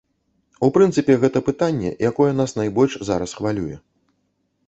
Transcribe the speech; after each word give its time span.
У 0.67 0.69
прынцыпе, 0.77 1.17
гэта 1.23 1.41
пытанне, 1.49 1.91
якое 2.09 2.31
нас 2.39 2.55
найбольш 2.61 2.93
зараз 3.09 3.35
хвалюе. 3.41 3.75